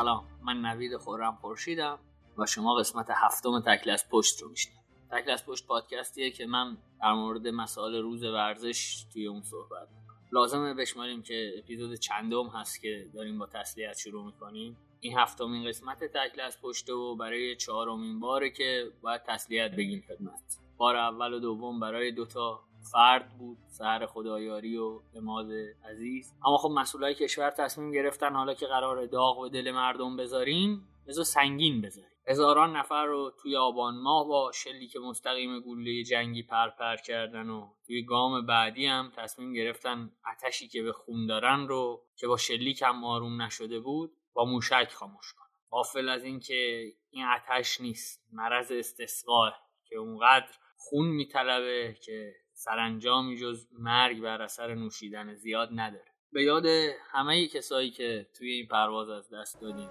سلام 0.00 0.24
من 0.42 0.60
نوید 0.60 0.96
خورم 0.96 1.38
خورشیدم 1.40 1.98
و 2.38 2.46
شما 2.46 2.74
قسمت 2.74 3.06
هفتم 3.10 3.60
تکل 3.60 3.90
از 3.90 4.08
پشت 4.08 4.42
رو 4.42 4.48
میشنید 4.48 4.80
تکل 5.10 5.30
از 5.30 5.46
پشت 5.46 5.66
پادکستیه 5.66 6.30
که 6.30 6.46
من 6.46 6.76
در 7.00 7.12
مورد 7.12 7.48
مسائل 7.48 8.02
روز 8.02 8.22
ورزش 8.22 9.06
توی 9.12 9.26
اون 9.26 9.42
صحبت 9.42 9.88
می‌کنم. 9.88 10.16
لازمه 10.32 10.74
بشماریم 10.74 11.22
که 11.22 11.52
اپیزود 11.58 11.94
چندم 11.94 12.46
هست 12.46 12.80
که 12.80 13.10
داریم 13.14 13.38
با 13.38 13.46
تسلیت 13.46 13.96
شروع 13.96 14.26
می‌کنیم. 14.26 14.76
این 15.00 15.18
هفتمین 15.18 15.68
قسمت 15.68 16.04
تکل 16.04 16.40
از 16.40 16.60
پشت 16.60 16.90
و 16.90 17.16
برای 17.16 17.56
چهارمین 17.56 18.20
باره 18.20 18.50
که 18.50 18.92
باید 19.02 19.22
تسلیت 19.22 19.70
بگیم 19.70 20.04
خدمت. 20.08 20.58
بار 20.76 20.96
اول 20.96 21.34
و 21.34 21.38
دوم 21.38 21.80
برای 21.80 22.12
دوتا 22.12 22.60
فرد 22.92 23.38
بود 23.38 23.58
سهر 23.66 24.06
خدایاری 24.06 24.76
و 24.76 25.00
اماد 25.14 25.46
عزیز. 25.90 26.34
اما 26.46 26.56
خب 26.56 26.70
مسئولای 26.70 27.14
کشور 27.14 27.50
تصمیم 27.50 27.90
گرفتن 27.92 28.34
حالا 28.34 28.54
که 28.54 28.66
قرار 28.66 29.06
داغ 29.06 29.42
به 29.42 29.48
دل 29.48 29.70
مردم 29.70 30.16
بذاریم 30.16 30.88
بذار 31.06 31.24
سنگین 31.24 31.80
بذاریم. 31.80 32.10
هزاران 32.26 32.76
نفر 32.76 33.04
رو 33.04 33.32
توی 33.42 33.56
آبان 33.56 33.94
ماه 33.94 34.28
با 34.28 34.52
شلیک 34.54 34.96
مستقیم 34.96 35.60
گوله 35.60 36.02
جنگی 36.02 36.42
پرپر 36.42 36.96
کردن 36.96 37.48
و 37.48 37.68
توی 37.86 38.04
گام 38.04 38.46
بعدی 38.46 38.86
هم 38.86 39.12
تصمیم 39.16 39.52
گرفتن 39.52 40.10
اتشی 40.32 40.68
که 40.68 40.82
به 40.82 40.92
خون 40.92 41.26
دارن 41.26 41.68
رو 41.68 42.02
که 42.16 42.26
با 42.26 42.36
شلیک 42.36 42.82
هم 42.82 43.04
آروم 43.04 43.42
نشده 43.42 43.80
بود 43.80 44.12
با 44.32 44.44
موشک 44.44 44.92
خاموش 44.92 45.32
کنن. 45.32 45.48
غافل 45.70 46.08
از 46.08 46.24
اینکه 46.24 46.92
این 47.10 47.24
اتش 47.26 47.80
نیست 47.80 48.24
مرض 48.32 48.72
استسقاه 48.72 49.54
که 49.84 49.96
اونقدر 49.96 50.50
خون 50.76 51.06
میطلبه 51.06 51.96
که 52.04 52.34
سرانجامی 52.64 53.36
جز 53.36 53.66
مرگ 53.78 54.20
بر 54.20 54.42
اثر 54.42 54.74
نوشیدن 54.74 55.34
زیاد 55.34 55.68
نداره. 55.72 56.04
به 56.32 56.42
یاد 56.42 56.66
همه 57.10 57.46
کسایی 57.48 57.90
که 57.90 58.26
توی 58.38 58.50
این 58.50 58.66
پرواز 58.66 59.08
از 59.08 59.30
دست 59.32 59.60
دادیم. 59.60 59.88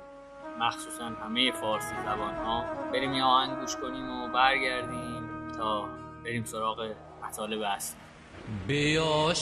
مخصوصا 0.60 1.06
همه 1.06 1.52
فارسی 1.52 1.96
زبان 2.06 2.36
ها 2.36 2.66
بریم 2.94 3.14
یه 3.14 3.24
آهنگ 3.24 3.60
گوش 3.60 3.76
کنیم 3.76 4.10
و 4.10 4.28
برگردیم 4.28 5.48
تا 5.58 5.90
بریم 6.26 6.44
سراغ 6.44 6.96
مطالب 7.24 7.62
اصلی. 7.62 8.00
بیا 8.68 9.34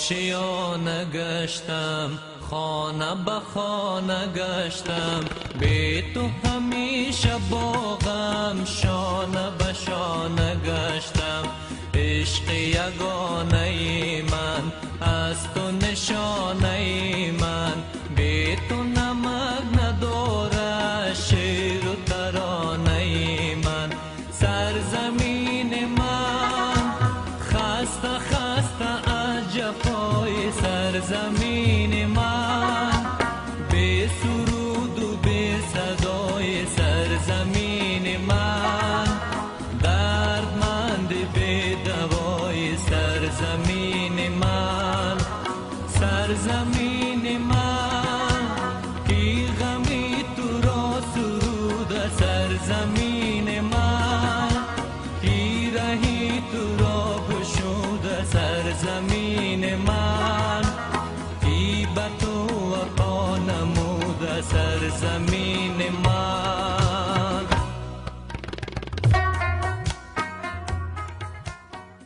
گشتم 1.13 2.09
خانه 2.41 3.25
به 3.25 3.31
خانه 3.31 4.33
گشتم. 4.33 5.25
به 5.59 6.03
تو 6.13 6.21
همیشه 6.49 7.33
باغم 7.51 8.65
شانه 8.65 9.57
به 9.57 9.73
شانه 9.73 10.55
گشتم. 10.65 11.66
عشق 11.97 12.51
یگانه 12.51 14.21
من 14.31 14.63
از 15.01 15.37
تو 15.55 15.71
نشانه 15.71 17.31
من. 17.31 17.73
به 18.15 18.57
تو 18.69 18.83
نمک 18.83 19.63
نداره 19.81 21.13
شیر 21.13 21.87
و 21.87 21.95
ترانه 22.05 23.55
من. 23.55 23.89
سرزمین 24.31 25.87
من 25.97 26.93
خسته 27.41 28.19
خسته 28.19 29.11
از 29.11 29.53
جفای 29.55 30.51
سرزمین 30.61 32.06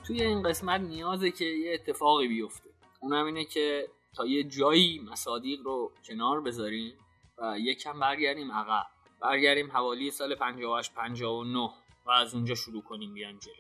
توی 0.08 0.24
این 0.24 0.44
قسمت 0.44 0.82
نیازه 0.82 1.32
که 1.32 1.46
یه 1.46 1.74
اتفاقی 1.74 2.28
بیفته. 2.28 2.70
اونم 3.00 3.26
اینه 3.26 3.46
که 3.46 3.88
تا 4.16 4.26
یه 4.26 4.44
جایی 4.44 5.00
مصادیق 5.12 5.60
رو 5.62 5.92
کنار 6.08 6.42
بذاریم 6.42 6.94
و 7.38 7.60
یکم 7.60 8.00
برگردیم 8.00 8.52
عقب. 8.52 8.86
برگردیم 9.22 9.72
حوالی 9.72 10.12
سال 10.12 10.36
58 10.36 10.94
59 10.94 11.70
و 12.06 12.12
از 12.12 12.36
اونجا 12.36 12.56
شروع 12.56 12.82
کنیم 12.82 13.14
بیان 13.14 13.40
جلو. 13.40 13.54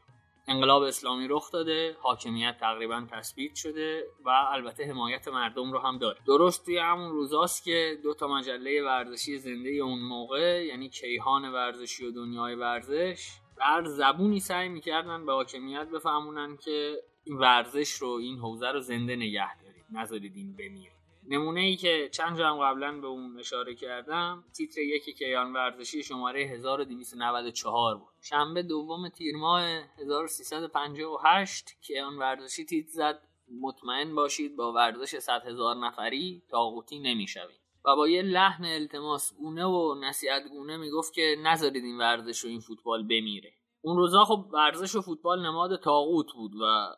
انقلاب 0.47 0.83
اسلامی 0.83 1.27
رخ 1.27 1.51
داده 1.51 1.95
حاکمیت 1.99 2.57
تقریبا 2.59 3.07
تثبیت 3.11 3.55
شده 3.55 4.03
و 4.25 4.29
البته 4.29 4.85
حمایت 4.85 5.27
مردم 5.27 5.71
رو 5.71 5.79
هم 5.79 5.97
داره. 5.97 6.19
درست 6.27 6.65
توی 6.65 6.77
همون 6.77 7.11
روزاست 7.11 7.63
که 7.63 7.97
دو 8.03 8.13
تا 8.13 8.27
مجله 8.27 8.83
ورزشی 8.83 9.37
زنده 9.37 9.69
اون 9.69 9.99
موقع 9.99 10.65
یعنی 10.65 10.89
کیهان 10.89 11.53
ورزشی 11.53 12.05
و 12.05 12.11
دنیای 12.11 12.55
ورزش 12.55 13.40
هر 13.59 13.83
زبونی 13.83 14.39
سعی 14.39 14.69
می‌کردن 14.69 15.25
به 15.25 15.31
حاکمیت 15.31 15.87
بفهمونن 15.87 16.57
که 16.57 17.03
این 17.23 17.37
ورزش 17.37 17.93
رو 17.93 18.09
این 18.09 18.39
حوزه 18.39 18.71
رو 18.71 18.79
زنده 18.79 19.15
نگه 19.15 19.61
دارید 19.61 19.85
نذارید 19.91 20.35
این 20.35 20.53
بمیره. 20.53 20.91
نمونه 21.27 21.59
ای 21.59 21.75
که 21.75 22.09
چند 22.11 22.37
جا 22.37 22.49
هم 22.49 22.59
قبلا 22.59 22.91
به 23.01 23.07
اون 23.07 23.39
اشاره 23.39 23.75
کردم 23.75 24.43
تیتر 24.53 24.81
یکی 24.81 25.13
کیان 25.13 25.53
ورزشی 25.53 26.03
شماره 26.03 26.43
1294 26.43 27.97
بود. 27.97 28.07
شنبه 28.21 28.63
دوم 28.63 29.09
تیر 29.09 29.35
ماه 29.35 29.63
1358 29.99 31.81
کیان 31.81 32.17
ورزشی 32.17 32.65
تیتر 32.65 32.89
زد 32.89 33.21
مطمئن 33.61 34.15
باشید 34.15 34.55
با 34.55 34.73
ورزش 34.73 35.19
100 35.19 35.45
هزار 35.45 35.75
نفری 35.75 36.43
تاغوتی 36.49 36.99
نمی‌شوید. 36.99 37.60
و 37.85 37.95
با 37.95 38.07
یه 38.07 38.21
لحن 38.21 38.65
التماس 38.65 39.33
گونه 39.37 39.65
و 39.65 39.95
نصیحت 40.03 40.43
گونه 40.47 40.77
می‌گفت 40.77 41.13
که 41.13 41.35
نذارید 41.43 41.83
این 41.83 41.97
ورزش 41.97 42.45
و 42.45 42.47
این 42.47 42.59
فوتبال 42.59 43.03
بمیره. 43.03 43.53
اون 43.83 43.97
روزا 43.97 44.23
خب 44.23 44.45
ورزش 44.53 44.95
و 44.95 45.01
فوتبال 45.01 45.45
نماد 45.45 45.79
تاغوت 45.79 46.33
بود 46.33 46.51
و 46.55 46.95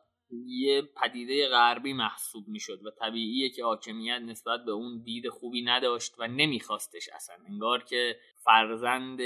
یه 0.48 0.82
پدیده 0.82 1.50
غربی 1.50 1.94
محسوب 1.94 2.48
می‌شد 2.48 2.86
و 2.86 2.92
طبیعیه 3.00 3.50
که 3.50 3.64
حاکمیت 3.64 4.22
نسبت 4.22 4.66
به 4.66 4.72
اون 4.72 5.04
دید 5.04 5.30
خوبی 5.30 5.62
نداشت 5.62 6.14
و 6.20 6.28
نمیخواستش 6.28 7.10
اصلا. 7.16 7.36
انگار 7.50 7.84
که 7.84 8.16
فرزند 8.44 9.20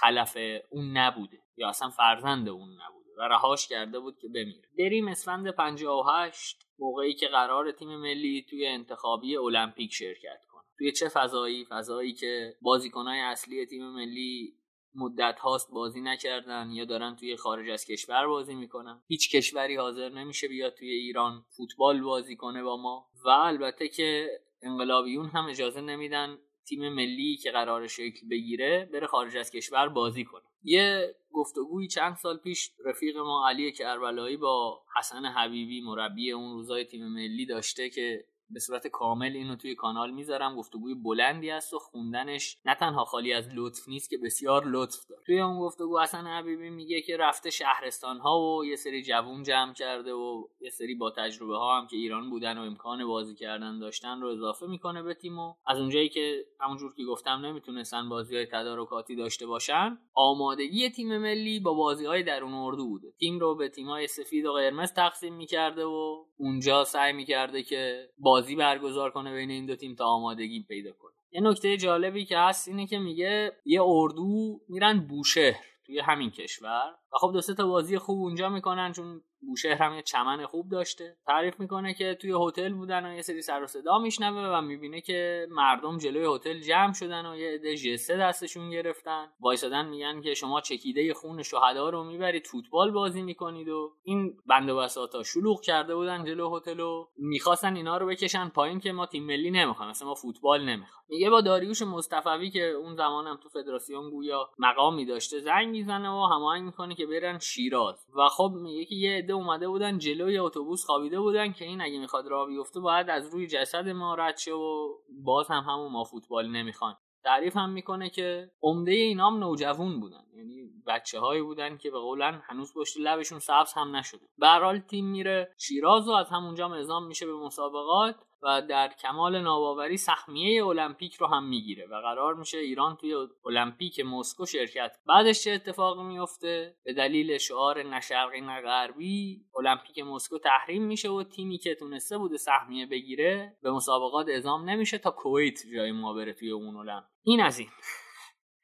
خلف 0.00 0.36
اون 0.70 0.96
نبوده 0.96 1.38
یا 1.56 1.68
اصلا 1.68 1.90
فرزند 1.90 2.48
اون 2.48 2.68
نبوده. 2.68 3.03
و 3.18 3.22
رهاش 3.22 3.68
کرده 3.68 4.00
بود 4.00 4.18
که 4.18 4.28
بمیره. 4.28 4.68
بریم 4.78 5.08
اسفند 5.08 5.48
58 5.48 6.66
موقعی 6.78 7.14
که 7.14 7.28
قرار 7.28 7.72
تیم 7.72 7.96
ملی 7.96 8.46
توی 8.50 8.66
انتخابی 8.66 9.36
المپیک 9.36 9.92
شرکت 9.92 10.44
کنه. 10.52 10.62
توی 10.78 10.92
چه 10.92 11.08
فضایی؟ 11.08 11.64
فضایی 11.64 12.12
که 12.12 12.56
بازیکنهای 12.60 13.20
اصلی 13.20 13.66
تیم 13.66 13.90
ملی 13.90 14.54
مدت 14.94 15.40
هاست 15.40 15.70
بازی 15.70 16.00
نکردن 16.00 16.70
یا 16.70 16.84
دارن 16.84 17.16
توی 17.16 17.36
خارج 17.36 17.70
از 17.70 17.84
کشور 17.84 18.26
بازی 18.26 18.54
می‌کنن. 18.54 19.02
هیچ 19.06 19.36
کشوری 19.36 19.76
حاضر 19.76 20.08
نمیشه 20.08 20.48
بیاد 20.48 20.74
توی 20.74 20.90
ایران 20.90 21.44
فوتبال 21.56 22.00
بازی 22.00 22.36
کنه 22.36 22.62
با 22.62 22.76
ما. 22.76 23.06
و 23.24 23.28
البته 23.28 23.88
که 23.88 24.28
انقلابیون 24.62 25.26
هم 25.26 25.46
اجازه 25.46 25.80
نمیدن 25.80 26.38
تیم 26.64 26.88
ملی 26.88 27.36
که 27.36 27.50
قرار 27.50 27.86
شکل 27.86 28.28
بگیره 28.30 28.88
بره 28.92 29.06
خارج 29.06 29.36
از 29.36 29.50
کشور 29.50 29.88
بازی 29.88 30.24
کنه. 30.24 30.42
یه 30.62 31.14
گفتگویی 31.32 31.88
چند 31.88 32.16
سال 32.16 32.36
پیش 32.36 32.70
رفیق 32.84 33.16
ما 33.16 33.48
علی 33.48 33.72
کربلایی 33.72 34.36
با 34.36 34.82
حسن 34.98 35.24
حبیبی 35.24 35.80
مربی 35.80 36.32
اون 36.32 36.52
روزای 36.52 36.84
تیم 36.84 37.08
ملی 37.08 37.46
داشته 37.46 37.90
که 37.90 38.24
به 38.50 38.60
صورت 38.60 38.86
کامل 38.86 39.32
اینو 39.36 39.56
توی 39.56 39.74
کانال 39.74 40.10
می‌ذارم. 40.10 40.56
گفتگوی 40.56 40.94
بلندی 40.94 41.50
است 41.50 41.74
و 41.74 41.78
خوندنش 41.78 42.56
نه 42.64 42.74
تنها 42.74 43.04
خالی 43.04 43.32
از 43.32 43.48
لطف 43.54 43.88
نیست 43.88 44.10
که 44.10 44.18
بسیار 44.18 44.62
لطف 44.66 45.06
داره. 45.08 45.22
توی 45.26 45.40
اون 45.40 45.60
گفتگو 45.60 46.00
حسن 46.00 46.26
حبیبی 46.26 46.70
میگه 46.70 47.00
که 47.00 47.16
رفته 47.16 47.50
شهرستان 47.50 48.18
ها 48.18 48.40
و 48.40 48.64
یه 48.64 48.76
سری 48.76 49.02
جوون 49.02 49.42
جمع 49.42 49.72
کرده 49.72 50.12
و 50.12 50.48
یه 50.60 50.70
سری 50.70 50.94
با 50.94 51.10
تجربه 51.10 51.56
ها 51.56 51.80
هم 51.80 51.86
که 51.86 51.96
ایران 51.96 52.30
بودن 52.30 52.58
و 52.58 52.62
امکان 52.62 53.06
بازی 53.06 53.34
کردن 53.34 53.78
داشتن 53.78 54.20
رو 54.20 54.28
اضافه 54.28 54.66
می‌کنه 54.66 55.02
به 55.02 55.14
تیم 55.14 55.38
و 55.38 55.54
از 55.66 55.78
اونجایی 55.78 56.08
که 56.08 56.44
همونجور 56.60 56.94
که 56.94 57.04
گفتم 57.04 57.30
نمی‌تونستن 57.30 58.08
بازی 58.08 58.36
های 58.36 58.46
تدارکاتی 58.46 59.16
داشته 59.16 59.46
باشن 59.46 59.98
آمادگی 60.14 60.90
تیم 60.90 61.18
ملی 61.18 61.60
با 61.60 61.74
بازی 61.74 62.06
های 62.06 62.22
درون 62.22 62.54
اردو 62.54 62.88
بوده. 62.88 63.08
تیم 63.18 63.38
رو 63.38 63.56
به 63.56 63.68
تیم 63.68 63.86
های 63.86 64.06
سفید 64.06 64.46
و 64.46 64.52
قرمز 64.52 64.92
تقسیم 64.92 65.34
می‌کرده 65.34 65.84
و 65.84 66.24
اونجا 66.36 66.84
سعی 66.84 67.12
می‌کرده 67.12 67.62
که 67.62 68.08
بازی 68.34 68.56
برگزار 68.56 69.10
کنه 69.10 69.32
بین 69.32 69.50
این 69.50 69.66
دو 69.66 69.76
تیم 69.76 69.94
تا 69.94 70.04
آمادگی 70.04 70.62
پیدا 70.68 70.92
کنه. 70.92 71.12
یه 71.32 71.40
نکته 71.40 71.76
جالبی 71.76 72.24
که 72.24 72.38
هست 72.38 72.68
اینه 72.68 72.86
که 72.86 72.98
میگه 72.98 73.52
یه 73.64 73.82
اردو 73.82 74.60
میرن 74.68 75.00
بوشهر 75.00 75.64
توی 75.86 76.00
همین 76.00 76.30
کشور 76.30 76.94
و 77.12 77.18
خب 77.18 77.32
دو 77.32 77.40
تا 77.40 77.66
بازی 77.66 77.98
خوب 77.98 78.18
اونجا 78.18 78.48
می‌کنن 78.48 78.92
چون 78.92 79.22
بوشهر 79.46 79.82
هم 79.82 79.94
یه 79.94 80.02
چمن 80.02 80.46
خوب 80.46 80.68
داشته. 80.68 81.16
تعریف 81.26 81.60
می‌کنه 81.60 81.94
که 81.94 82.14
توی 82.14 82.34
هتل 82.48 82.72
بودن 82.72 83.06
و 83.06 83.14
یه 83.14 83.22
سری 83.22 83.42
سر 83.42 83.62
و 83.62 83.66
صدا 83.66 83.98
میشنوه 83.98 84.58
و 84.58 84.60
می‌بینه 84.60 85.00
که 85.00 85.46
مردم 85.50 85.98
جلوی 85.98 86.36
هتل 86.36 86.60
جمع 86.60 86.92
شدن 86.92 87.26
و 87.26 87.36
یه 87.36 87.50
عده 87.54 87.76
جسه 87.76 88.16
دستشون 88.16 88.70
گرفتن. 88.70 89.26
وایسادن 89.40 89.88
میگن 89.88 90.20
که 90.20 90.34
شما 90.34 90.60
چکیده 90.60 91.14
خون 91.14 91.42
شهدا 91.42 91.88
رو 91.90 92.04
می‌برید 92.04 92.46
فوتبال 92.46 92.90
بازی 92.90 93.22
می‌کنید 93.22 93.68
و 93.68 93.92
این 94.02 94.36
بند 94.46 94.70
و 94.70 94.76
بساطا 94.76 95.22
شلوغ 95.22 95.60
کرده 95.60 95.94
بودن 95.94 96.24
جلو 96.24 96.56
هتل 96.56 96.80
و 96.80 97.06
می‌خواستن 97.16 97.76
اینا 97.76 97.96
رو 97.96 98.06
بکشن 98.06 98.48
پایین 98.48 98.80
که 98.80 98.92
ما 98.92 99.06
تیم 99.06 99.26
ملی 99.26 99.50
نمی‌خوایم 99.50 99.90
مثلا 99.90 100.08
ما 100.08 100.14
فوتبال 100.14 100.60
نمی‌خوایم. 100.60 101.04
میگه 101.08 101.30
با 101.30 101.40
داریوش 101.40 101.82
مصطفی 101.82 102.50
که 102.50 102.70
اون 102.70 102.94
زمانم 102.94 103.38
تو 103.42 103.48
فدراسیون 103.48 104.10
گویا 104.10 104.50
مقامی 104.58 105.06
داشته 105.06 105.40
زنگ 105.40 105.68
می‌زنه 105.68 106.10
و 106.10 106.26
هماهنگ 106.32 106.64
می‌کنه 106.64 106.94
که 106.94 107.06
برن 107.06 107.38
شیراز. 107.38 108.06
و 108.16 108.28
خب 108.28 108.52
میگه 108.62 108.84
که 108.84 108.94
یه 108.94 109.18
عده 109.18 109.33
اومده 109.34 109.68
بودن 109.68 109.98
جلوی 109.98 110.38
اتوبوس 110.38 110.84
خوابیده 110.84 111.20
بودن 111.20 111.52
که 111.52 111.64
این 111.64 111.80
اگه 111.80 111.98
می‌خواد 111.98 112.26
راه 112.26 112.48
بیفته 112.48 112.80
باید 112.80 113.10
از 113.10 113.34
روی 113.34 113.46
جسد 113.46 113.88
ما 113.88 114.14
رد 114.14 114.36
شه 114.36 114.52
و 114.52 114.88
باز 115.24 115.48
هم 115.48 115.64
همون 115.68 115.92
ما 115.92 116.04
فوتبال 116.04 116.50
نمی‌خوان. 116.50 116.96
تعریف 117.24 117.56
هم 117.56 117.70
می‌کنه 117.70 118.10
که 118.10 118.50
عمده 118.62 118.92
اینام 118.92 119.38
نوجوان 119.38 120.00
بودن. 120.00 120.24
یعنی 120.36 120.70
بچه 120.86 121.20
هایی 121.20 121.42
بودن 121.42 121.76
که 121.76 121.90
به 121.90 121.98
قولن 121.98 122.42
هنوز 122.44 122.74
پشت 122.74 122.96
لبشون 123.00 123.38
سبز 123.38 123.72
هم 123.72 123.96
نشده. 123.96 124.26
به 124.38 124.82
تیم 124.88 125.10
میره 125.10 125.54
شیراز 125.58 126.08
و 126.08 126.12
از 126.12 126.30
همونجا 126.30 126.74
اعزام 126.74 127.06
میشه 127.06 127.26
به 127.26 127.36
مسابقات 127.36 128.16
و 128.44 128.62
در 128.62 128.88
کمال 128.88 129.42
ناباوری 129.42 129.96
سهمیه 129.96 130.66
المپیک 130.66 131.14
رو 131.14 131.26
هم 131.26 131.48
می‌گیره 131.48 131.86
و 131.86 132.00
قرار 132.00 132.34
میشه 132.34 132.58
ایران 132.58 132.96
توی 132.96 133.14
المپیک 133.46 134.00
مسکو 134.00 134.46
شرکت 134.46 134.96
بعدش 135.06 135.44
چه 135.44 135.50
اتفاقی 135.50 136.02
میفته؟ 136.02 136.76
به 136.84 136.92
دلیل 136.92 137.38
شعار 137.38 137.82
نه 137.82 138.00
شرقی 138.00 138.40
نه 138.40 138.60
غربی 138.60 139.44
المپیک 139.56 139.98
مسکو 139.98 140.38
تحریم 140.38 140.82
میشه 140.82 141.08
و 141.08 141.22
تیمی 141.22 141.58
که 141.58 141.74
تونسته 141.74 142.18
بوده 142.18 142.36
سهمیه 142.36 142.86
بگیره 142.86 143.56
به 143.62 143.72
مسابقات 143.72 144.28
اعزام 144.28 144.70
نمیشه 144.70 144.98
تا 144.98 145.10
کویت 145.10 145.58
جای 145.74 145.92
ما 145.92 146.14
بره 146.14 146.32
توی 146.32 146.50
اون 146.50 146.76
المپیک. 146.76 147.08
این 147.22 147.40
از 147.40 147.58
این. 147.58 147.68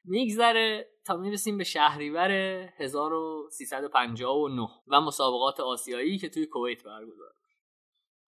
میگذره 0.03 0.87
تا 1.05 1.17
می‌رسیم 1.17 1.57
به 1.57 1.63
شهریور 1.63 2.31
1359 2.31 4.67
و 4.87 5.01
مسابقات 5.01 5.59
آسیایی 5.59 6.17
که 6.17 6.29
توی 6.29 6.45
کویت 6.45 6.83
برگزار. 6.83 7.31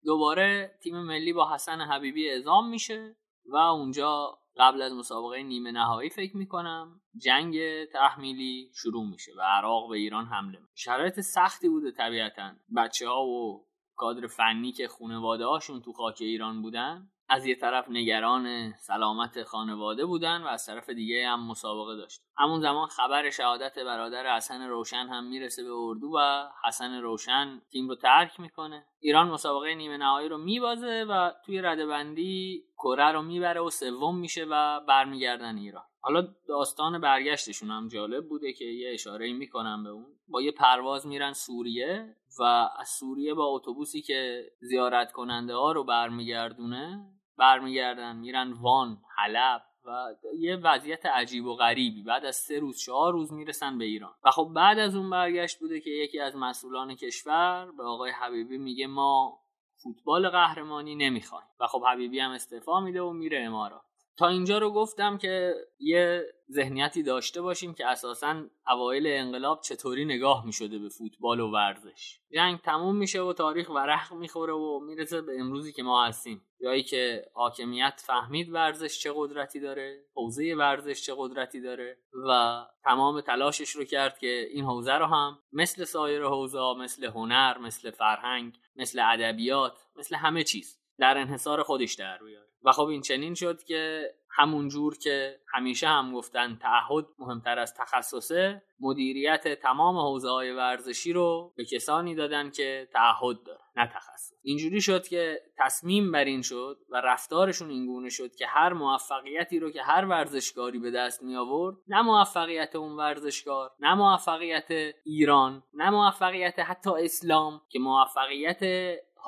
دوباره 0.04 0.78
تیم 0.82 1.02
ملی 1.02 1.32
با 1.32 1.54
حسن 1.54 1.80
حبیبی 1.80 2.30
اعزام 2.30 2.70
میشه 2.70 3.16
و 3.46 3.56
اونجا 3.56 4.38
قبل 4.56 4.82
از 4.82 4.92
مسابقه 4.92 5.42
نیمه 5.42 5.72
نهایی 5.72 6.10
فکر 6.10 6.36
می‌کنم 6.36 7.00
جنگ 7.22 7.84
تحمیلی 7.84 8.70
شروع 8.74 9.10
میشه 9.10 9.32
و 9.38 9.40
عراق 9.40 9.90
به 9.90 9.96
ایران 9.96 10.26
حمله 10.26 10.58
میشه 10.58 10.72
شرایط 10.74 11.20
سختی 11.20 11.68
بوده 11.68 11.90
طبیعتا. 11.90 12.52
بچه 12.76 13.08
ها 13.08 13.26
و 13.26 13.66
کادر 13.96 14.26
فنی 14.26 14.72
که 14.72 14.88
خانواده 14.88 15.44
هاشون 15.44 15.82
تو 15.82 15.92
خاک 15.92 16.16
ایران 16.20 16.62
بودن 16.62 17.10
از 17.28 17.46
یه 17.46 17.54
طرف 17.54 17.86
نگران 17.90 18.72
سلامت 18.72 19.42
خانواده 19.42 20.06
بودن 20.06 20.42
و 20.42 20.46
از 20.46 20.66
طرف 20.66 20.90
دیگه 20.90 21.28
هم 21.28 21.46
مسابقه 21.46 21.96
داشت. 21.96 22.20
همون 22.36 22.60
زمان 22.60 22.88
خبر 22.88 23.30
شهادت 23.30 23.78
برادر 23.78 24.36
حسن 24.36 24.68
روشن 24.68 25.06
هم 25.10 25.24
می‌رسه 25.24 25.64
به 25.64 25.72
اردو 25.72 26.12
و 26.16 26.48
حسن 26.64 27.00
روشن 27.00 27.62
تیم 27.70 27.88
رو 27.88 27.94
ترک 27.94 28.40
می‌کنه. 28.40 28.86
ایران 29.00 29.28
مسابقه 29.28 29.74
نیمه 29.74 29.96
نهایی 29.96 30.28
رو 30.28 30.38
میبازه 30.38 31.06
و 31.08 31.32
توی 31.46 31.62
رده 31.62 31.86
بندی 31.86 32.64
کره 32.78 33.12
رو 33.12 33.22
می‌بره 33.22 33.60
و 33.60 33.70
سوم 33.70 34.18
میشه 34.18 34.46
و 34.50 34.80
برمیگردن 34.80 35.56
ایران. 35.58 35.84
حالا 36.00 36.28
داستان 36.48 37.00
برگشتشون 37.00 37.70
هم 37.70 37.88
جالب 37.88 38.28
بوده 38.28 38.52
که 38.52 38.64
یه 38.64 38.94
اشاره 38.94 39.32
می‌کنم 39.32 39.84
به 39.84 39.90
اون. 39.90 40.06
با 40.28 40.42
یه 40.42 40.52
پرواز 40.52 41.06
میرن 41.06 41.32
سوریه 41.32 42.16
و 42.40 42.42
از 42.78 42.88
سوریه 42.88 43.34
با 43.34 43.44
اتوبوسی 43.46 44.02
که 44.02 44.50
زیارت 44.60 45.12
کننده 45.12 45.54
ها 45.54 45.72
رو 45.72 45.84
برمیگردونه 45.84 47.04
برمیگردن 47.38 48.16
میرن 48.16 48.52
وان 48.52 48.98
حلب 49.16 49.62
و 49.84 50.14
یه 50.38 50.56
وضعیت 50.56 51.06
عجیب 51.06 51.46
و 51.46 51.54
غریبی. 51.54 52.02
بعد 52.02 52.24
از 52.24 52.36
سه 52.36 52.58
روز 52.58 52.78
چهار 52.78 53.12
روز 53.12 53.32
می‌رسن 53.32 53.78
به 53.78 53.84
ایران. 53.84 54.14
و 54.24 54.30
خب 54.30 54.52
بعد 54.54 54.78
از 54.78 54.96
اون 54.96 55.10
برگشت 55.10 55.60
بوده 55.60 55.80
که 55.80 55.90
یکی 55.90 56.20
از 56.20 56.36
مسئولان 56.36 56.94
کشور 56.94 57.72
به 57.78 57.84
آقای 57.84 58.10
حبیبی 58.10 58.58
میگه 58.58 58.86
ما 58.86 59.40
فوتبال 59.82 60.28
قهرمانی 60.28 60.94
نمی‌خوایم. 60.94 61.46
و 61.60 61.66
خب 61.66 61.82
حبیبی 61.92 62.20
هم 62.20 62.30
استعفا 62.30 62.80
میده 62.80 63.02
و 63.02 63.12
میره 63.12 63.40
امارات. 63.40 63.87
تا 64.18 64.28
اینجا 64.28 64.58
رو 64.58 64.70
گفتم 64.70 65.18
که 65.18 65.54
یه 65.78 66.26
ذهنیتی 66.50 67.02
داشته 67.02 67.42
باشیم 67.42 67.74
که 67.74 67.86
اساسا 67.86 68.44
اوایل 68.68 69.06
انقلاب 69.06 69.60
چطوری 69.60 70.04
نگاه 70.04 70.46
می 70.46 70.52
شده 70.52 70.78
به 70.78 70.88
فوتبال 70.88 71.40
و 71.40 71.50
ورزش. 71.50 72.20
جنگ 72.34 72.58
تموم 72.58 72.96
میشه 72.96 73.22
و 73.22 73.32
تاریخ 73.32 73.70
ورق 73.70 74.12
می‌خوره 74.12 74.52
و 74.52 74.80
می‌رسه 74.80 75.20
به 75.20 75.40
امروزی 75.40 75.72
که 75.72 75.82
ما 75.82 76.04
هستیم. 76.04 76.42
جایی 76.62 76.82
که 76.82 77.24
حاکمیت 77.34 78.00
فهمید 78.06 78.52
ورزش 78.52 78.98
چه 78.98 79.12
قدرتی 79.16 79.60
داره 79.60 80.04
حوزه 80.14 80.54
ورزش 80.54 81.02
چه 81.02 81.14
قدرتی 81.16 81.60
داره 81.60 81.98
و 82.28 82.62
تمام 82.84 83.20
تلاشش 83.20 83.70
رو 83.70 83.84
کرد 83.84 84.18
که 84.18 84.48
این 84.50 84.64
حوزه 84.64 84.92
رو 84.92 85.06
هم 85.06 85.38
مثل 85.52 85.84
سایر 85.84 86.24
حوزه 86.24 86.74
مثل 86.78 87.04
هنر 87.04 87.58
مثل 87.58 87.90
فرهنگ 87.90 88.58
مثل 88.76 89.00
ادبیات 89.12 89.78
مثل 89.96 90.16
همه 90.16 90.44
چیز. 90.44 90.78
در 90.98 91.18
انحصار 91.18 91.62
خودش 91.62 91.94
در 91.94 92.18
بیاره 92.18 92.48
و 92.64 92.72
خب 92.72 92.86
این 92.86 93.00
چنین 93.00 93.34
شد 93.34 93.62
که 93.62 94.10
همون 94.30 94.68
جور 94.68 94.98
که 94.98 95.40
همیشه 95.52 95.88
هم 95.88 96.12
گفتن 96.12 96.56
تعهد 96.62 97.06
مهمتر 97.18 97.58
از 97.58 97.74
تخصصه 97.74 98.62
مدیریت 98.80 99.60
تمام 99.62 99.98
حوزه 99.98 100.28
های 100.28 100.52
ورزشی 100.52 101.12
رو 101.12 101.52
به 101.56 101.64
کسانی 101.64 102.14
دادن 102.14 102.50
که 102.50 102.88
تعهد 102.92 103.42
داره 103.46 103.60
نه 103.76 103.86
تخصص. 103.86 104.32
اینجوری 104.42 104.80
شد 104.80 105.08
که 105.08 105.40
تصمیم 105.58 106.12
بر 106.12 106.24
این 106.24 106.42
شد 106.42 106.78
و 106.90 107.00
رفتارشون 107.00 107.70
اینگونه 107.70 108.08
شد 108.08 108.36
که 108.36 108.46
هر 108.46 108.72
موفقیتی 108.72 109.58
رو 109.58 109.70
که 109.70 109.82
هر 109.82 110.04
ورزشکاری 110.04 110.78
به 110.78 110.90
دست 110.90 111.22
می 111.22 111.36
آورد 111.36 111.76
نه 111.88 112.02
موفقیت 112.02 112.76
اون 112.76 112.96
ورزشکار 112.96 113.70
نه 113.80 113.94
موفقیت 113.94 114.94
ایران 115.04 115.62
نه 115.74 115.90
موفقیت 115.90 116.58
حتی 116.58 116.90
اسلام 116.90 117.60
که 117.68 117.78
موفقیت 117.78 118.58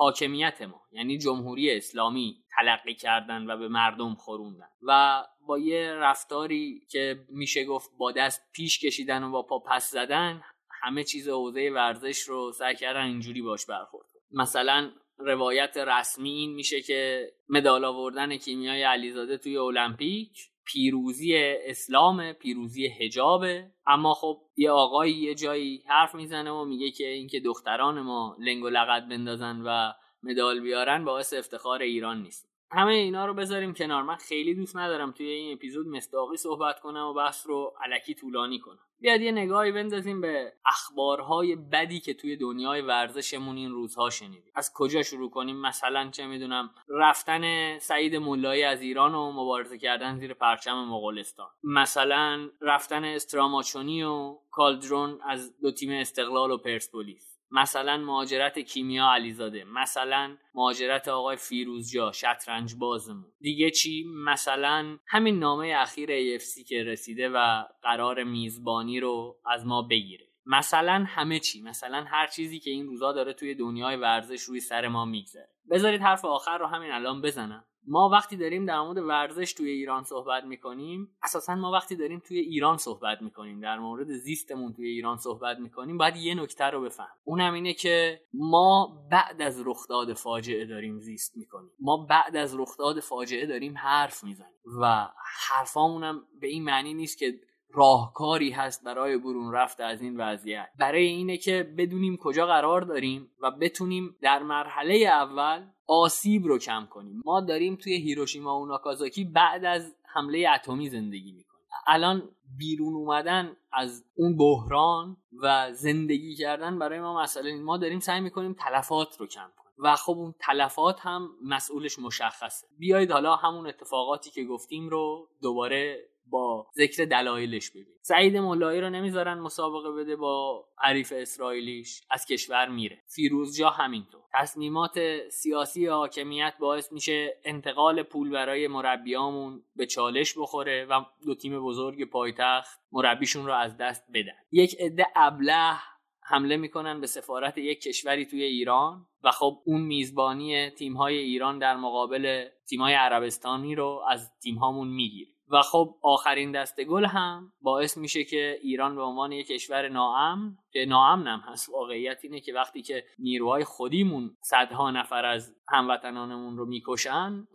حاکمیت 0.01 0.61
ما 0.61 0.81
یعنی 0.91 1.17
جمهوری 1.17 1.71
اسلامی 1.71 2.43
تلقی 2.57 2.93
کردن 2.93 3.49
و 3.49 3.57
به 3.57 3.67
مردم 3.67 4.15
خوروندن 4.15 4.67
و 4.81 5.23
با 5.47 5.59
یه 5.59 5.93
رفتاری 5.93 6.81
که 6.89 7.25
میشه 7.29 7.65
گفت 7.65 7.89
با 7.97 8.11
دست 8.11 8.41
پیش 8.53 8.79
کشیدن 8.79 9.23
و 9.23 9.31
با 9.31 9.41
پا 9.41 9.59
پس 9.59 9.91
زدن 9.91 10.43
همه 10.81 11.03
چیز 11.03 11.29
حوزه 11.29 11.71
ورزش 11.73 12.19
رو 12.19 12.51
سعی 12.51 12.75
کردن 12.75 13.05
اینجوری 13.05 13.41
باش 13.41 13.65
برخورد 13.65 14.07
مثلا 14.31 14.91
روایت 15.17 15.77
رسمی 15.77 16.31
این 16.31 16.53
میشه 16.53 16.81
که 16.81 17.31
مدال 17.49 17.85
آوردن 17.85 18.37
کیمیای 18.37 18.83
علیزاده 18.83 19.37
توی 19.37 19.57
المپیک 19.57 20.50
پیروزی 20.65 21.37
اسلام 21.65 22.33
پیروزی 22.33 22.87
حجابه 22.87 23.71
اما 23.87 24.13
خب 24.13 24.41
یه 24.57 24.71
آقایی 24.71 25.13
یه 25.13 25.35
جایی 25.35 25.83
حرف 25.87 26.15
می‌زنه 26.15 26.51
و 26.51 26.65
میگه 26.65 26.91
که 26.91 27.07
اینکه 27.07 27.39
دختران 27.39 28.01
ما 28.01 28.35
لنگ 28.39 28.63
و 28.63 28.69
لغت 28.69 29.03
بندازن 29.09 29.61
و 29.65 29.91
مدال 30.23 30.59
بیارن 30.59 31.05
باعث 31.05 31.33
افتخار 31.33 31.81
ایران 31.81 32.21
نیست. 32.21 32.50
همه 32.71 32.93
اینا 32.93 33.25
رو 33.25 33.33
بذاریم 33.33 33.73
کنار. 33.73 34.03
من 34.03 34.15
خیلی 34.15 34.55
دوست 34.55 34.77
ندارم 34.77 35.11
توی 35.11 35.25
این 35.25 35.53
اپیزود 35.53 35.87
مستاقی 35.87 36.37
صحبت 36.37 36.79
کنم 36.79 37.05
و 37.05 37.13
بحث 37.13 37.47
رو 37.47 37.73
علکی 37.83 38.13
طولانی 38.13 38.59
کنم. 38.59 38.79
بیاد 38.99 39.21
یه 39.21 39.31
نگاهی 39.31 39.71
بندازیم 39.71 40.21
به 40.21 40.53
اخبارهای 40.65 41.55
بدی 41.55 41.99
که 41.99 42.13
توی 42.13 42.37
دنیای 42.37 42.81
ورزشمون 42.81 43.57
این 43.57 43.71
روزها 43.71 44.09
شنیدیم. 44.09 44.51
از 44.55 44.71
کجا 44.75 45.03
شروع 45.03 45.29
کنیم؟ 45.29 45.61
مثلا 45.61 46.09
چه 46.09 46.27
می‌دونم 46.27 46.69
رفتن 46.89 47.77
سعید 47.79 48.15
مولایی 48.15 48.63
از 48.63 48.81
ایران 48.81 49.15
و 49.15 49.31
مبارزه 49.31 49.77
کردن 49.77 50.19
زیر 50.19 50.33
پرچم 50.33 50.85
مغولستان. 50.85 51.47
مثلا 51.63 52.49
رفتن 52.61 53.03
استراماچونی 53.03 54.03
و 54.03 54.37
کالدرون 54.51 55.19
از 55.23 55.59
دو 55.61 55.71
تیم 55.71 55.91
استقلال 55.91 56.51
و 56.51 56.57
پرسپولیس. 56.57 57.30
مثلا 57.51 57.97
مهاجرت 57.97 58.59
کیمیا 58.59 59.11
علیزاده 59.13 59.63
مثلا 59.63 60.37
مهاجرت 60.55 61.07
آقای 61.07 61.37
فیروزجا 61.37 62.11
شطرنج 62.11 62.75
بازمون 62.75 63.31
دیگه 63.39 63.71
چی؟ 63.71 64.05
مثلا 64.25 64.97
همین 65.07 65.39
نامه 65.39 65.73
اخیر 65.77 66.09
AFC 66.09 66.63
که 66.67 66.83
رسیده 66.83 67.29
و 67.29 67.63
قرار 67.81 68.23
میزبانی 68.23 68.99
رو 68.99 69.37
از 69.45 69.65
ما 69.65 69.81
بگیره. 69.81 70.25
مثلا 70.45 71.05
همه 71.07 71.39
چی 71.39 71.61
مثلا 71.61 72.03
هر 72.03 72.27
چیزی 72.27 72.59
که 72.59 72.69
این 72.69 72.87
روزا 72.87 73.11
داره 73.11 73.33
توی 73.33 73.55
دنیای 73.55 73.95
ورزش 73.95 74.41
روی 74.41 74.59
سر 74.59 74.87
ما 74.87 75.05
میگذره. 75.05 75.49
بذارید 75.71 76.01
حرف 76.01 76.25
آخر 76.25 76.57
رو 76.57 76.65
همین 76.65 76.91
الان 76.91 77.21
بزنم. 77.21 77.65
ما 77.87 78.09
وقتی 78.09 78.37
داریم 78.37 78.65
در 78.65 78.81
مورد 78.81 78.97
ورزش 78.97 79.53
توی 79.53 79.69
ایران 79.69 80.03
صحبت 80.03 80.43
می‌کنیم 80.43 81.15
اساسا 81.23 81.55
ما 81.55 81.71
وقتی 81.71 81.95
داریم 81.95 82.19
توی 82.19 82.39
ایران 82.39 82.77
صحبت 82.77 83.21
می‌کنیم 83.21 83.59
در 83.59 83.79
مورد 83.79 84.11
زیستمون 84.11 84.73
توی 84.73 84.87
ایران 84.87 85.17
صحبت 85.17 85.59
می‌کنیم 85.59 85.97
باید 85.97 86.15
یه 86.15 86.35
نکته 86.35 86.65
رو 86.65 86.81
بفهم. 86.81 87.15
اونم 87.23 87.53
اینه 87.53 87.73
که 87.73 88.21
ما 88.33 88.97
بعد 89.11 89.41
از 89.41 89.61
رخداد 89.65 90.13
فاجعه 90.13 90.65
داریم 90.65 90.99
زیست 90.99 91.37
می‌کنیم. 91.37 91.71
ما 91.79 92.05
بعد 92.09 92.35
از 92.35 92.59
رخداد 92.59 92.99
فاجعه 92.99 93.45
داریم 93.45 93.77
حرف 93.77 94.23
می‌زنیم 94.23 94.61
و 94.81 95.09
حرفامونم 95.49 96.27
به 96.41 96.47
این 96.47 96.63
معنی 96.63 96.93
نیست 96.93 97.17
که 97.17 97.33
راهکاری 97.73 98.51
هست 98.51 98.83
برای 98.83 99.17
برون 99.17 99.53
رفت 99.53 99.79
از 99.79 100.01
این 100.01 100.17
وضعیت. 100.17 100.69
برای 100.79 101.05
اینه 101.05 101.37
که 101.37 101.73
بدونیم 101.77 102.17
کجا 102.17 102.45
قرار 102.45 102.81
داریم 102.81 103.31
و 103.41 103.51
بتونیم 103.51 104.15
در 104.21 104.43
مرحله 104.43 104.95
اول 104.95 105.65
آسیب 105.87 106.45
رو 106.45 106.57
کم 106.57 106.87
کنیم. 106.89 107.21
ما 107.25 107.41
داریم 107.41 107.75
توی 107.75 107.93
هیروشیما 107.93 108.61
و 108.61 108.65
ناکازاکی 108.65 109.25
بعد 109.25 109.65
از 109.65 109.95
حمله 110.13 110.49
اتمی 110.55 110.89
زندگی 110.89 111.31
می‌کنیم. 111.31 111.65
الان 111.87 112.29
بیرون 112.57 112.93
اومدن 112.93 113.57
از 113.73 114.05
اون 114.15 114.37
بحران 114.37 115.17
و 115.41 115.73
زندگی 115.73 116.35
کردن 116.35 116.79
برای 116.79 116.99
ما 116.99 117.21
مسئله 117.21 117.55
ما 117.55 117.77
داریم 117.77 117.99
سعی 117.99 118.21
می‌کنیم 118.21 118.53
تلفات 118.53 119.17
رو 119.19 119.27
کم 119.27 119.41
کنیم. 119.41 119.71
و 119.83 119.95
خب 119.95 120.11
اون 120.17 120.33
تلفات 120.39 120.99
هم 120.99 121.29
مسئولش 121.43 121.99
مشخصه. 121.99 122.67
بیایید 122.79 123.11
حالا 123.11 123.35
همون 123.35 123.67
اتفاقاتی 123.67 124.29
که 124.31 124.43
گفتیم 124.43 124.89
رو 124.89 125.27
دوباره 125.41 126.10
با 126.31 126.67
ذکر 126.75 127.05
دلایلش 127.05 127.69
ببین 127.69 127.95
سعید 128.01 128.37
مولایی 128.37 128.81
رو 128.81 128.89
نمی‌ذارن 128.89 129.39
مسابقه 129.39 129.91
بده 129.91 130.15
با 130.15 130.65
حریف 130.77 131.13
اسرائیلیش 131.15 132.01
از 132.09 132.25
کشور 132.25 132.69
میره. 132.69 133.03
فیروزجا 133.07 133.69
همینطور. 133.69 134.21
تصمیمات 134.33 134.99
سیاسی 135.29 135.87
حاکمیت 135.87 136.53
باعث 136.59 136.91
میشه 136.91 137.37
انتقال 137.43 138.03
پول 138.03 138.29
برای 138.29 138.67
مربیامون 138.67 139.63
به 139.75 139.85
چالش 139.85 140.37
بخوره 140.37 140.85
و 140.85 141.01
دو 141.25 141.35
تیم 141.35 141.59
بزرگ 141.59 142.09
پایتخت 142.09 142.79
مربیشون 142.91 143.45
رو 143.45 143.53
از 143.53 143.77
دست 143.77 144.03
بدن. 144.13 144.37
یک 144.51 144.75
عده 144.79 145.05
ابله 145.15 145.77
حمله 146.23 146.57
می‌کنن 146.57 147.01
به 147.01 147.07
سفارت 147.07 147.57
یک 147.57 147.81
کشوری 147.81 148.25
توی 148.25 148.43
ایران 148.43 149.07
و 149.23 149.31
خب 149.31 149.57
اون 149.65 149.81
میزبانی 149.81 150.69
تیمهای 150.69 151.17
ایران 151.17 151.59
در 151.59 151.75
مقابل 151.75 152.47
تیمهای 152.69 152.93
عربستانی 152.93 153.75
رو 153.75 154.03
از 154.09 154.31
تیمهامون 154.43 154.87
می‌گیره. 154.87 155.31
و 155.51 155.61
خب 155.61 155.95
آخرین 156.01 156.51
دست 156.51 156.81
گل 156.81 157.05
هم 157.05 157.53
باعث 157.61 157.97
میشه 157.97 158.23
که 158.23 158.59
ایران 158.61 158.95
به 158.95 159.01
عنوان 159.01 159.31
یک 159.31 159.47
کشور 159.47 159.89
ناامن 159.89 160.57
که 160.73 160.85
ناامن 160.85 161.27
هم 161.27 161.39
هست 161.39 161.69
واقعیت 161.69 162.19
اینه 162.23 162.39
که 162.39 162.53
وقتی 162.53 162.81
که 162.81 163.03
نیروهای 163.19 163.63
خودیمون 163.63 164.37
صدها 164.41 164.91
نفر 164.91 165.25
از 165.25 165.55
هموطنانمون 165.67 166.57
رو 166.57 166.65
می‌کشن 166.65 167.47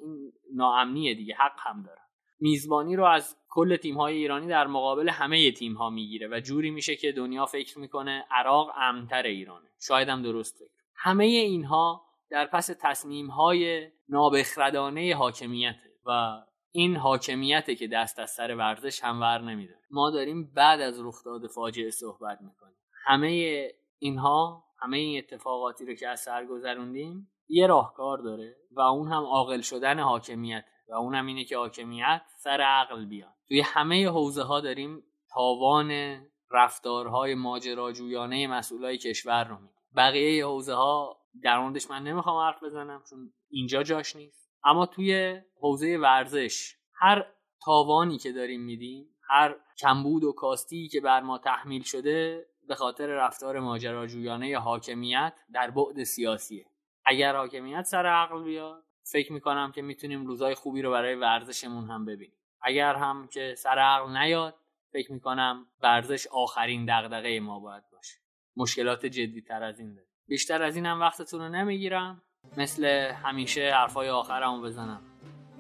ناامنیه 0.55 1.15
دیگه 1.15 1.35
حق 1.35 1.59
هم 1.59 1.83
دارن. 1.83 2.03
میزبانی 2.41 2.97
رو 2.97 3.05
از 3.05 3.37
کل 3.49 3.77
تیم‌های 3.77 4.17
ایرانی 4.17 4.47
در 4.47 4.67
مقابل 4.67 5.09
همه 5.09 5.53
تیم‌ها 5.53 5.91
می‌گیره 5.91 6.29
و 6.29 6.41
جوری 6.41 6.71
میشه 6.71 6.97
که 6.97 7.13
دنیا 7.13 7.47
فکر 7.47 7.79
می‌کنه 7.79 8.25
عراق 8.31 8.71
امنتر 8.77 9.23
ایرانه. 9.23 9.69
شاید 9.81 10.09
هم 10.09 10.23
درست 10.23 10.59
فکر. 10.59 10.69
همه 10.97 11.25
اینها 11.25 12.03
در 12.31 12.47
پس 12.47 12.71
تصمیم‌های 12.81 13.89
نابخردانه 14.09 15.15
حاکمیته 15.15 15.91
و 16.07 16.43
این 16.71 16.97
حاکمیته 16.97 17.75
که 17.75 17.89
دست 17.89 18.19
از 18.19 18.31
سر 18.31 18.57
ورزش 18.57 19.05
هم 19.05 19.21
ور 19.21 19.39
نمیداره. 19.39 19.81
ما 19.91 20.11
داریم 20.11 20.53
بعد 20.55 20.81
از 20.81 21.01
رخداد 21.01 21.47
فاجعه 21.47 21.91
صحبت 21.91 22.41
می‌کنیم. 22.41 22.77
همه 23.05 23.69
اینها 23.99 24.65
همه 24.79 24.97
این 24.97 25.19
اتفاقاتی 25.19 25.87
رو 25.87 25.95
که 25.95 26.09
از 26.09 26.21
سر 26.21 26.47
گذروندیم 26.47 27.31
یه 27.49 27.67
راهکار 27.67 28.19
داره 28.19 28.57
و 28.71 28.81
اون 28.81 29.09
هم 29.09 29.23
عاقل 29.23 29.61
شدن 29.61 30.01
حاکمیت 30.01 30.65
و 30.89 30.95
اون 30.95 31.15
هم 31.15 31.27
اینه 31.27 31.45
که 31.45 31.57
حاکمیت 31.57 32.23
سر 32.39 32.61
عقل 32.61 33.05
بیاد. 33.05 33.35
توی 33.49 33.61
همه 33.61 34.09
حوزه 34.09 34.43
ها 34.43 34.61
داریم 34.61 35.03
تاوان 35.35 36.21
رفتارهای 36.51 37.35
ماجراجویانه 37.35 38.47
مسئولای 38.47 38.99
کشور 38.99 39.45
رو 39.45 39.55
میدیم 39.55 39.77
بقیه 39.97 40.47
حوزه 40.47 40.75
ها 40.75 41.19
در 41.43 41.59
موردش 41.59 41.91
من 41.91 42.03
نمی‌خوام 42.03 42.47
حرف 42.47 42.63
بزنم 42.63 43.03
چون 43.11 43.33
اینجا 43.51 43.83
جاش 43.83 44.17
نیست. 44.17 44.46
اما 44.67 44.87
توی 44.87 45.41
حوزه 45.61 45.97
ورزش 45.97 46.77
هر 46.95 47.27
تاوانی 47.65 48.19
که 48.19 48.33
داریم 48.33 48.61
میدیم 48.61 49.09
هر 49.29 49.57
کمبود 49.79 50.25
و 50.25 50.33
کاستی 50.33 50.89
که 50.89 51.01
بر 51.01 51.21
ما 51.21 51.39
تحمیل 51.39 51.83
شده 51.83 52.47
به 52.69 52.75
خاطر 52.75 53.07
رفتار 53.07 53.61
ماجراجویانه 53.61 54.59
حاکمیت 54.59 55.41
در 55.53 55.71
بعد 55.71 56.05
سیاسیه. 56.05 56.67
اگر 57.05 57.37
حاکمیت 57.37 57.83
سر 57.83 58.07
عقل 58.07 58.45
بیاد 58.45 58.85
فکر 59.03 59.33
می‌کنم 59.33 59.73
که 59.73 59.83
می‌تونیم 59.83 60.27
روزای 60.27 60.55
خوبی 60.55 60.83
رو 60.83 60.91
برای 60.91 61.15
ورزشمون 61.15 61.91
هم 61.91 62.05
ببینیم. 62.05 62.39
اگر 62.61 62.95
هم 62.95 63.29
که 63.29 63.55
سر 63.55 63.79
عقل 63.79 64.17
نیاد 64.17 64.55
فکر 64.93 65.13
می‌کنم 65.13 65.67
ورزش 65.83 66.27
آخرین 66.27 66.87
دغدغه 66.89 67.41
ما 67.41 67.61
باید 67.61 67.83
باشه. 67.93 68.19
مشکلات 68.57 69.07
جدی 69.07 69.43
تر 69.43 69.63
از 69.63 69.81
این 69.81 69.95
داره 69.95 70.09
بیشتر 70.29 70.63
از 70.63 70.77
اینم 70.77 71.01
وقتتون 71.01 71.41
رو 71.41 71.49
نمی‌گیرم. 71.49 72.23
مثل 72.57 72.85
همیشه 73.25 73.73
حرفای 73.75 74.09
آخرمو 74.09 74.63
بزنم. 74.63 75.01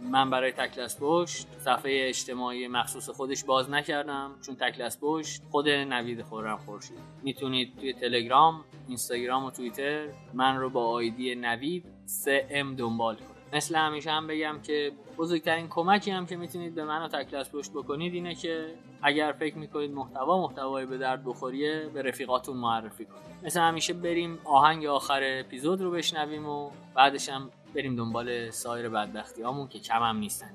من 0.02 0.31
برای 0.31 0.52
تکلس 0.52 0.97
پشت 1.00 1.47
صفحه 1.59 2.09
اجتماعی 2.09 2.69
مخصوص 2.69 3.11
خودش 3.11 3.45
باز 3.45 3.71
نکردم 3.71 4.31
چون 4.47 4.57
تکلس 4.57 4.99
پشت 5.00 5.43
خود 5.50 5.69
نوید 5.69 6.23
خورم 6.23 6.57
خورشید. 6.57 6.99
می‌تونید 7.23 7.78
توی 7.78 7.93
تلگرام 7.93 8.64
اینستاگرام 8.88 9.45
و 9.45 9.50
توییتر 9.50 10.09
من 10.35 10.57
رو 10.57 10.71
با 10.71 10.87
آیدی 10.87 11.35
نوید 11.35 11.85
3M 12.07 12.78
دنبال 12.78 13.16
کنید. 13.16 13.36
مثل 13.53 13.76
همیشه 13.76 14.11
هم 14.11 14.26
بگم 14.26 14.59
که 14.62 14.93
بزرگترین 15.19 15.69
کمکی 15.69 16.11
هم 16.11 16.26
که 16.26 16.37
می‌تونید 16.37 16.75
به 16.75 16.85
من 16.85 17.03
و 17.03 17.09
تکلس 17.09 17.50
پشت 17.50 17.71
بکنید 17.73 18.15
اینه 18.15 18.35
که 18.35 18.75
اگر 19.03 19.35
فکر 19.38 19.59
می‌کنید 19.59 19.91
محتوا 19.91 20.43
محتوای 20.43 20.87
به 20.87 20.99
درد 20.99 21.25
بخوریه 21.25 21.91
به 21.95 22.03
رفیقاتون 22.03 22.57
معرفی 22.57 23.05
کنید. 23.05 23.45
مثل 23.45 23.61
همیشه 23.61 23.93
بریم 23.93 24.38
آهنگ 24.45 24.87
آخر 24.87 25.21
اپیزود 25.23 25.81
رو 25.81 25.91
بشنویم 25.91 26.49
و 26.49 26.71
بعدش 26.95 27.29
هم 27.29 27.50
بریم 27.75 27.97
دنبال 27.97 28.50
سایر 28.50 28.88
بدبختی 28.88 29.43
هامون 29.43 29.69
که 29.69 29.79
کم 29.79 30.03
هم 30.03 30.17
نیستن. 30.17 30.50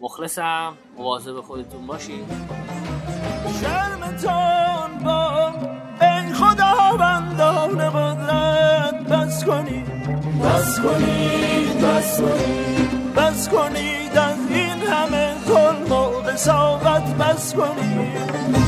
مخلصم 0.00 0.74
مواظب 0.96 1.40
خودتون 1.40 1.86
باشید 1.86 2.24
شرمتان 3.62 5.04
با 5.04 5.52
ای 6.00 6.32
خداوندان 6.32 7.90
قدرت 7.90 8.37
بس 9.38 9.44
کنید 9.44 9.86
بس 10.42 10.80
کنید 10.80 11.80
بس 11.80 12.20
کنید 12.20 13.14
بس 13.16 13.48
کنید 13.48 14.18
از 14.18 14.36
این 14.50 14.82
همه 14.92 15.34
ظلم 15.48 15.92
و 15.92 16.04
قساوت 16.04 17.02
بس 17.02 17.54
کنید 17.54 18.67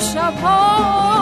شبها 0.00 1.19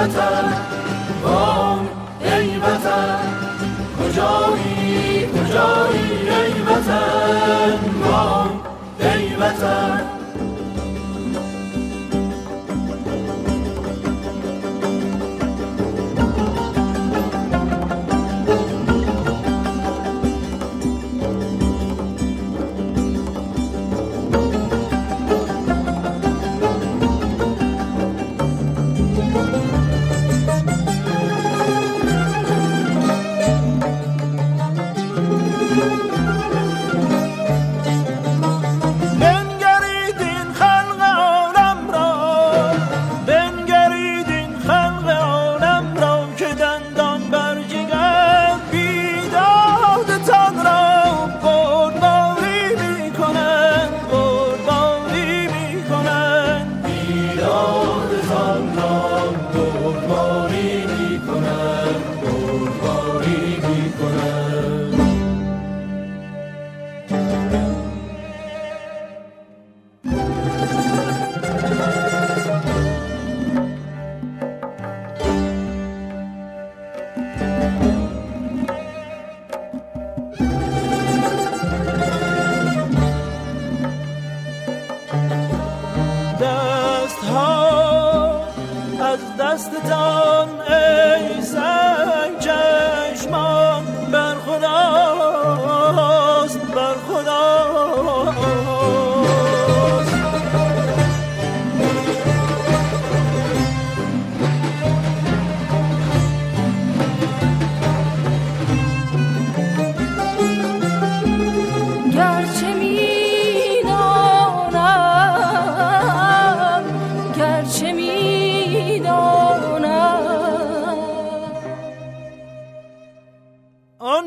وطن. 0.00 0.52
وام 1.24 1.88
ای 2.20 2.58
وطن. 2.58 3.18
کجایی 3.98 5.26
کجایی 5.26 6.28
ای 6.30 6.62
وطن. 6.62 7.78
وام 8.04 8.60
ای 9.00 9.36
وطن. 9.36 10.19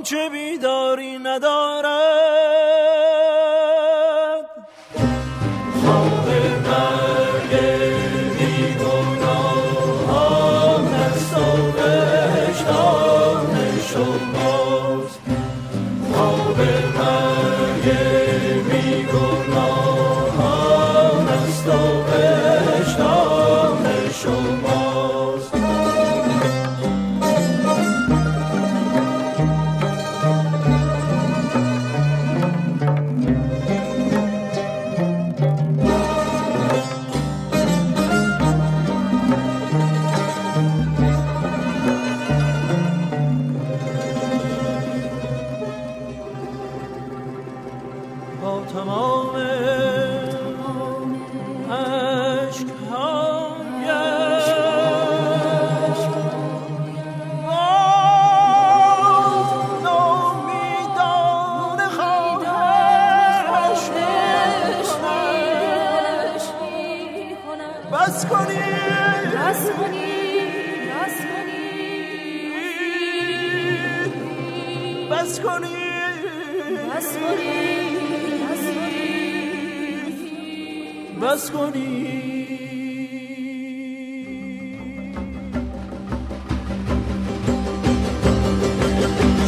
چه 0.03 0.29
بیداری 0.29 1.19
ندارد. 1.19 2.22
بس 75.23 75.39
کنید 75.39 75.69
بس 76.95 77.17
کنید 77.17 78.03
بس 81.21 81.51
کنید 81.51 82.43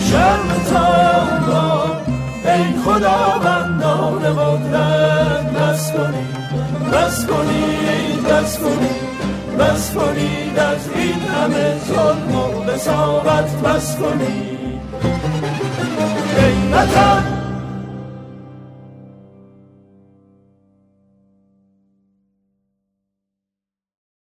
شرمتان 0.10 1.46
دار 1.48 2.02
ای 2.46 2.64
خداوندان 2.86 4.24
قدرت 4.34 5.52
بس 5.54 5.92
کنید 5.92 6.36
بس 6.92 7.26
کنید 7.28 8.24
بس 8.24 8.60
کنید 8.60 9.16
بس 9.60 9.94
کنید 9.94 10.60
از 10.60 10.90
این 10.96 11.22
همه 11.22 11.80
ظلم 11.88 12.36
و 12.36 12.62
بساقت 12.62 13.62
بس 13.62 13.98
کنید 13.98 14.55
ای 16.76 16.82
وطن 16.82 17.35